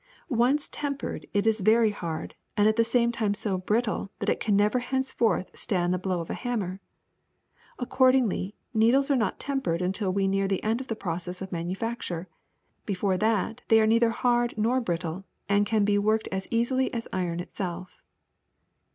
[0.29, 4.39] Once tempered, it is very hard and at the same time so brittle that it
[4.39, 6.81] can never henceforth stand the blow of a hammer.
[7.77, 12.27] Accord ingly needles are not tempered until near the end of the process of manufacture;
[12.87, 17.07] before that they are neither hard nor brittle and can be worked as easily as
[17.13, 18.01] iron itself.